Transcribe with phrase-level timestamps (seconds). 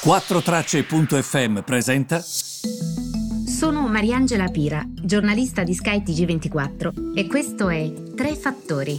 [0.00, 2.20] 4Tracce.fm presenta.
[2.20, 8.96] Sono Mariangela Pira, giornalista di Sky TG24 e questo è Tre Fattori.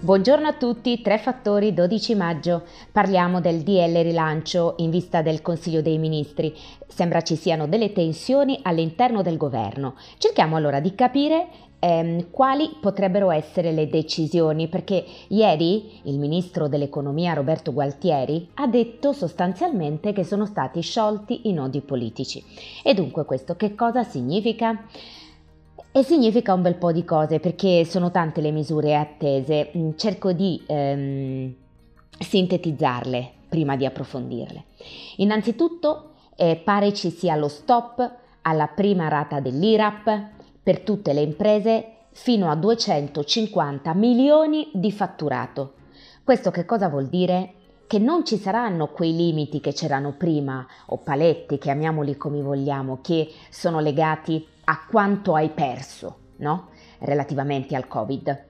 [0.00, 2.66] Buongiorno a tutti, Tre Fattori 12 maggio.
[2.92, 6.54] Parliamo del DL rilancio in vista del Consiglio dei Ministri.
[6.86, 9.94] Sembra ci siano delle tensioni all'interno del governo.
[10.18, 11.48] Cerchiamo allora di capire
[11.80, 19.12] ehm, quali potrebbero essere le decisioni, perché ieri il ministro dell'economia Roberto Gualtieri ha detto
[19.12, 22.44] sostanzialmente che sono stati sciolti i nodi politici.
[22.84, 24.86] E dunque questo che cosa significa?
[25.92, 29.72] E significa un bel po' di cose perché sono tante le misure attese.
[29.76, 31.52] Mm, cerco di ehm,
[32.16, 34.64] sintetizzarle prima di approfondirle.
[35.16, 41.94] Innanzitutto eh, pare ci sia lo stop alla prima rata dell'IRAP, per tutte le imprese
[42.12, 45.74] fino a 250 milioni di fatturato.
[46.24, 47.54] Questo che cosa vuol dire?
[47.86, 53.28] Che non ci saranno quei limiti che c'erano prima, o paletti, chiamiamoli come vogliamo, che
[53.48, 56.68] sono legati a quanto hai perso, no?
[57.00, 58.44] Relativamente al Covid.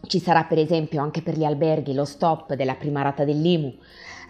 [0.00, 3.74] Ci sarà per esempio anche per gli alberghi lo stop della prima rata dell'IMU,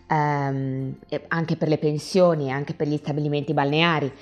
[0.09, 0.97] ehm,
[1.29, 4.13] anche per le pensioni, anche per gli stabilimenti balneari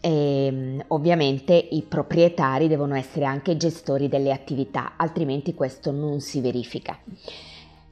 [0.00, 6.40] e ehm, ovviamente i proprietari devono essere anche gestori delle attività, altrimenti questo non si
[6.40, 6.98] verifica.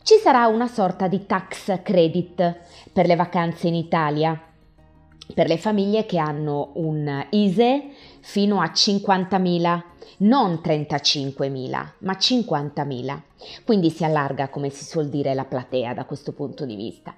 [0.03, 2.61] Ci sarà una sorta di tax credit
[2.93, 4.41] per le vacanze in Italia
[5.34, 7.88] per le famiglie che hanno un ISE
[8.20, 9.82] fino a 50.000,
[10.19, 13.20] non 35.000, ma 50.000.
[13.64, 17.14] Quindi si allarga, come si suol dire, la platea da questo punto di vista.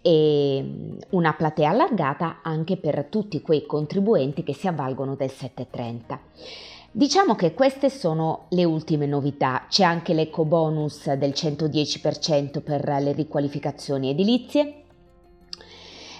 [0.00, 6.20] E mm, una platea allargata anche per tutti quei contribuenti che si avvalgono del 730.
[6.94, 13.12] Diciamo che queste sono le ultime novità, c'è anche l'eco bonus del 110% per le
[13.12, 14.81] riqualificazioni edilizie,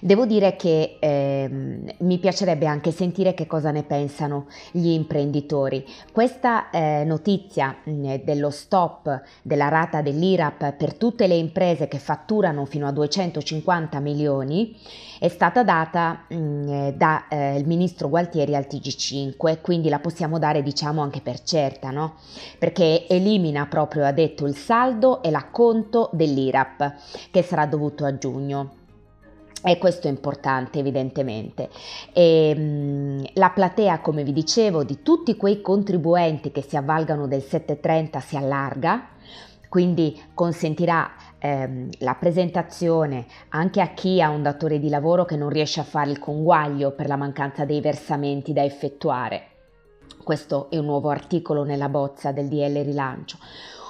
[0.05, 5.87] Devo dire che ehm, mi piacerebbe anche sentire che cosa ne pensano gli imprenditori.
[6.11, 12.65] Questa eh, notizia mh, dello stop della rata dell'IRAP per tutte le imprese che fatturano
[12.65, 14.77] fino a 250 milioni
[15.21, 16.69] è stata data dal mm,
[17.29, 22.15] eh, ministro Gualtieri al TG5, quindi la possiamo dare diciamo anche per certa, no?
[22.59, 26.95] Perché elimina proprio, ha detto, il saldo e l'acconto dell'IRAP
[27.31, 28.81] che sarà dovuto a giugno.
[29.65, 31.69] E questo è importante evidentemente.
[32.13, 37.43] E, mh, la platea, come vi dicevo, di tutti quei contribuenti che si avvalgano del
[37.43, 39.09] 730 si allarga,
[39.69, 45.49] quindi consentirà ehm, la presentazione anche a chi ha un datore di lavoro che non
[45.49, 49.52] riesce a fare il conguaglio per la mancanza dei versamenti da effettuare.
[50.23, 53.39] Questo è un nuovo articolo nella bozza del DL rilancio.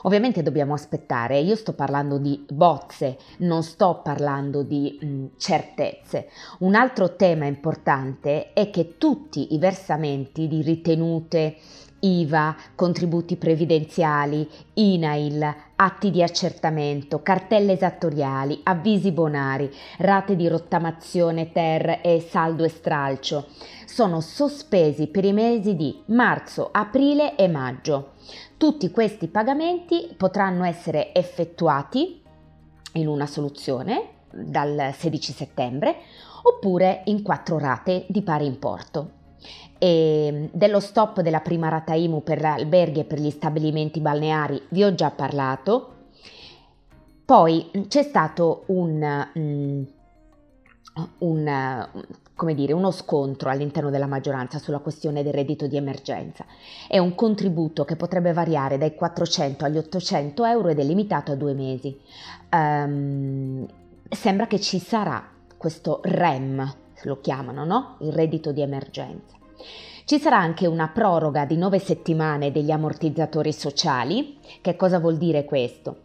[0.04, 6.28] Ovviamente dobbiamo aspettare, io sto parlando di bozze, non sto parlando di mh, certezze.
[6.60, 11.56] Un altro tema importante è che tutti i versamenti di ritenute,
[12.04, 22.00] IVA, contributi previdenziali, INAIL, atti di accertamento, cartelle esattoriali, avvisi bonari, rate di rottamazione ter
[22.02, 23.46] e saldo e stralcio
[23.86, 28.12] sono sospesi per i mesi di marzo, aprile e maggio.
[28.56, 32.22] Tutti questi pagamenti potranno essere effettuati
[32.94, 35.96] in una soluzione dal 16 settembre
[36.44, 39.20] oppure in quattro rate di pari importo
[39.78, 44.84] e dello stop della prima rata IMU per alberghi e per gli stabilimenti balneari vi
[44.84, 45.88] ho già parlato.
[47.24, 49.82] Poi c'è stato un, mm,
[51.18, 56.44] un, dire, uno scontro all'interno della maggioranza sulla questione del reddito di emergenza.
[56.86, 61.36] È un contributo che potrebbe variare dai 400 agli 800 euro ed è limitato a
[61.36, 61.98] due mesi.
[62.52, 63.66] Um,
[64.08, 65.24] sembra che ci sarà
[65.56, 67.96] questo REM, lo chiamano, no?
[68.00, 69.36] Il reddito di emergenza.
[70.04, 74.38] Ci sarà anche una proroga di nove settimane degli ammortizzatori sociali.
[74.60, 76.00] Che cosa vuol dire questo?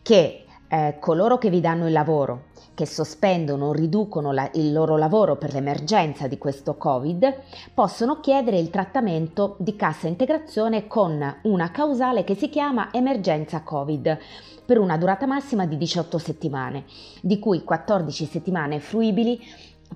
[0.00, 2.44] Che eh, coloro che vi danno il lavoro,
[2.74, 7.40] che sospendono o riducono la, il loro lavoro per l'emergenza di questo Covid,
[7.74, 14.18] possono chiedere il trattamento di cassa integrazione con una causale che si chiama emergenza Covid
[14.64, 16.84] per una durata massima di 18 settimane,
[17.20, 19.38] di cui 14 settimane fruibili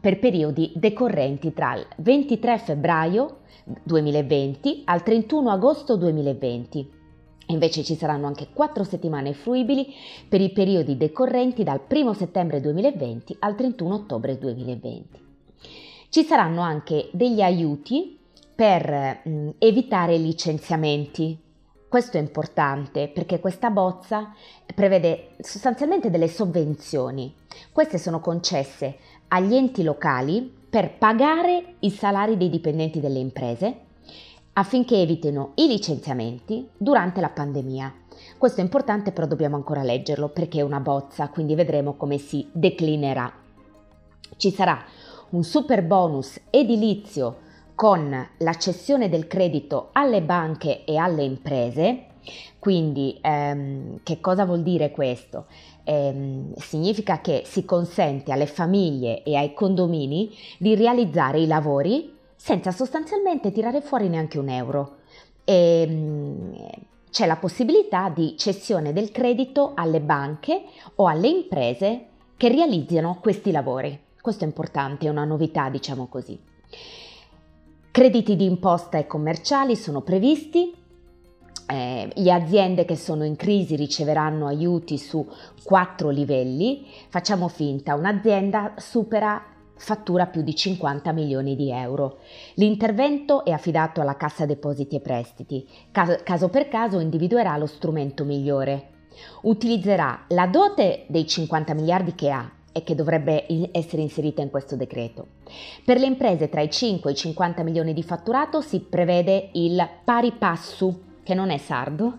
[0.01, 3.39] per periodi decorrenti tra il 23 febbraio
[3.83, 6.95] 2020 al 31 agosto 2020.
[7.49, 9.87] Invece ci saranno anche 4 settimane fruibili
[10.29, 15.25] per i periodi decorrenti dal 1 settembre 2020 al 31 ottobre 2020.
[16.09, 18.19] Ci saranno anche degli aiuti
[18.55, 19.23] per
[19.59, 21.45] evitare licenziamenti
[21.89, 24.35] questo è importante perché questa bozza
[24.75, 27.33] prevede sostanzialmente delle sovvenzioni.
[27.73, 33.85] Queste sono concesse agli enti locali per pagare i salari dei dipendenti delle imprese
[34.59, 37.93] affinché evitino i licenziamenti durante la pandemia.
[38.39, 42.49] Questo è importante però dobbiamo ancora leggerlo perché è una bozza, quindi vedremo come si
[42.53, 43.31] declinerà.
[44.37, 44.83] Ci sarà
[45.31, 47.45] un super bonus edilizio
[47.75, 52.07] con la cessione del credito alle banche e alle imprese.
[52.59, 55.47] Quindi ehm, che cosa vuol dire questo?
[55.85, 62.71] Eh, significa che si consente alle famiglie e ai condomini di realizzare i lavori senza
[62.71, 64.97] sostanzialmente tirare fuori neanche un euro.
[65.45, 66.71] E, ehm,
[67.11, 70.65] c'è la possibilità di cessione del credito alle banche
[70.97, 73.99] o alle imprese che realizzano questi lavori.
[74.21, 76.39] Questo è importante, è una novità, diciamo così.
[77.91, 80.75] Crediti di imposta e commerciali sono previsti,
[81.67, 85.27] eh, le aziende che sono in crisi riceveranno aiuti su
[85.63, 86.87] quattro livelli.
[87.09, 89.43] Facciamo finta, un'azienda supera
[89.79, 92.19] fattura più di 50 milioni di euro.
[92.55, 95.69] L'intervento è affidato alla Cassa Depositi e Prestiti.
[95.91, 98.91] Caso, caso per caso individuerà lo strumento migliore.
[99.43, 104.77] Utilizzerà la dote dei 50 miliardi che ha e che dovrebbe essere inserita in questo
[104.77, 105.29] decreto.
[105.83, 109.89] Per le imprese tra i 5 e i 50 milioni di fatturato si prevede il
[110.05, 112.19] pari passu, che non è sardo,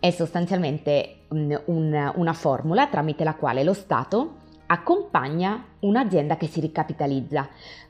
[0.00, 4.36] è sostanzialmente un, un, una formula tramite la quale lo Stato
[4.66, 7.46] accompagna un'azienda che si ricapitalizza.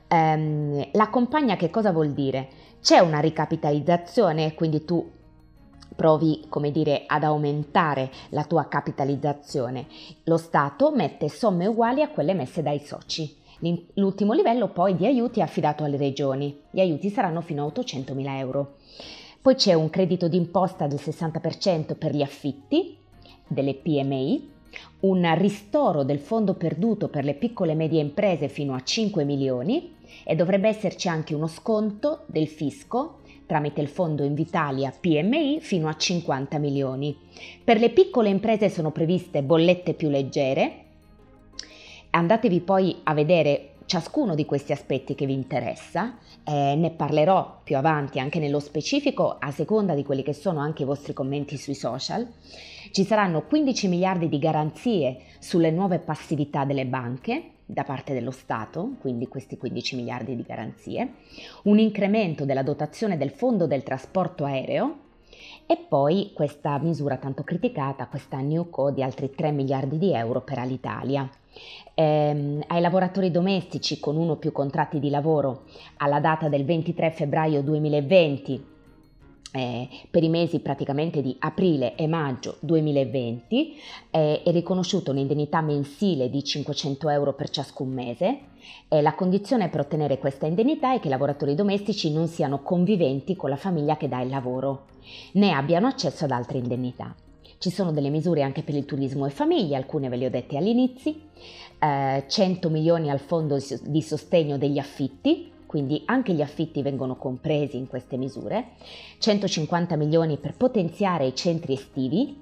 [0.08, 2.48] Um, l'accompagna che cosa vuol dire?
[2.82, 5.08] C'è una ricapitalizzazione, quindi tu
[5.94, 9.86] provi, come dire, ad aumentare la tua capitalizzazione.
[10.24, 13.42] Lo Stato mette somme uguali a quelle messe dai soci.
[13.94, 16.62] L'ultimo livello poi di aiuti è affidato alle regioni.
[16.68, 18.74] Gli aiuti saranno fino a 800.000 euro.
[19.44, 22.96] Poi c'è un credito d'imposta del 60% per gli affitti
[23.46, 24.50] delle PMI,
[25.00, 29.96] un ristoro del fondo perduto per le piccole e medie imprese fino a 5 milioni
[30.24, 35.94] e dovrebbe esserci anche uno sconto del fisco tramite il fondo Invitalia PMI fino a
[35.94, 37.14] 50 milioni.
[37.62, 40.84] Per le piccole imprese sono previste bollette più leggere.
[42.08, 47.76] Andatevi poi a vedere ciascuno di questi aspetti che vi interessa, eh, ne parlerò più
[47.76, 51.74] avanti anche nello specifico a seconda di quelli che sono anche i vostri commenti sui
[51.74, 52.26] social.
[52.90, 58.96] Ci saranno 15 miliardi di garanzie sulle nuove passività delle banche, da parte dello Stato,
[59.00, 61.14] quindi questi 15 miliardi di garanzie,
[61.64, 64.98] un incremento della dotazione del fondo del trasporto aereo
[65.66, 70.42] e poi questa misura tanto criticata, questa new co di altri 3 miliardi di euro
[70.42, 71.28] per Alitalia.
[71.94, 75.62] Eh, ai lavoratori domestici con uno o più contratti di lavoro
[75.98, 78.72] alla data del 23 febbraio 2020
[79.56, 83.76] eh, per i mesi praticamente di aprile e maggio 2020
[84.10, 88.38] eh, è riconosciuta un'indennità mensile di 500 euro per ciascun mese.
[88.88, 93.36] Eh, la condizione per ottenere questa indennità è che i lavoratori domestici non siano conviventi
[93.36, 94.86] con la famiglia che dà il lavoro,
[95.32, 97.14] né abbiano accesso ad altre indennità.
[97.58, 100.56] Ci sono delle misure anche per il turismo e famiglia, alcune ve le ho dette
[100.56, 101.14] all'inizio,
[101.78, 107.88] 100 milioni al fondo di sostegno degli affitti, quindi anche gli affitti vengono compresi in
[107.88, 108.72] queste misure,
[109.18, 112.40] 150 milioni per potenziare i centri estivi,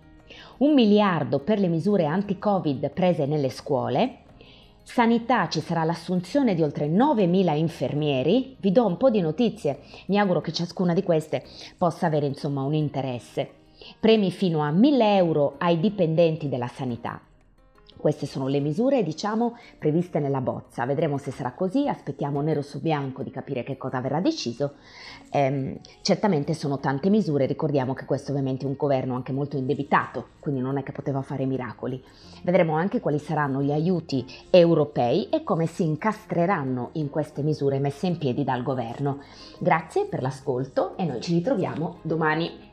[0.58, 4.18] un miliardo per le misure anti-Covid prese nelle scuole,
[4.84, 10.18] Sanità ci sarà l'assunzione di oltre 9.000 infermieri, vi do un po' di notizie, mi
[10.18, 11.44] auguro che ciascuna di queste
[11.78, 13.60] possa avere insomma un interesse.
[13.98, 17.20] Premi fino a 1.000 euro ai dipendenti della sanità.
[18.02, 20.84] Queste sono le misure, diciamo, previste nella bozza.
[20.84, 24.72] Vedremo se sarà così, aspettiamo nero su bianco di capire che cosa verrà deciso.
[25.30, 30.30] Ehm, certamente sono tante misure, ricordiamo che questo ovviamente è un governo anche molto indebitato,
[30.40, 32.02] quindi non è che poteva fare miracoli.
[32.42, 38.08] Vedremo anche quali saranno gli aiuti europei e come si incastreranno in queste misure messe
[38.08, 39.20] in piedi dal governo.
[39.60, 42.70] Grazie per l'ascolto e noi ci ritroviamo domani.